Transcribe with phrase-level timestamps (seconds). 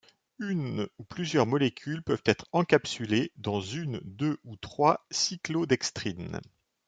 [0.39, 6.41] Une ou plusieurs molécules peuvent être encapsulées dans une, deux ou trois cyclodextrines.